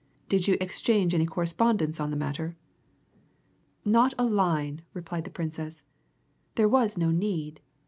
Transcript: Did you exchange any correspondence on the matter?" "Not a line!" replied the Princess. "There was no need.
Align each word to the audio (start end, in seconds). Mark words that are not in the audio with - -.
Did 0.29 0.47
you 0.47 0.57
exchange 0.59 1.13
any 1.13 1.27
correspondence 1.27 1.99
on 1.99 2.09
the 2.09 2.17
matter?" 2.17 2.57
"Not 3.85 4.15
a 4.17 4.25
line!" 4.25 4.81
replied 4.95 5.25
the 5.25 5.29
Princess. 5.29 5.83
"There 6.55 6.67
was 6.67 6.97
no 6.97 7.11
need. 7.11 7.61